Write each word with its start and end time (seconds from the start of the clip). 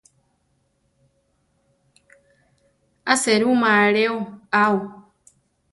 A 3.11 3.13
serúma 3.23 3.69
alé 3.85 4.05
ao. 4.63 4.77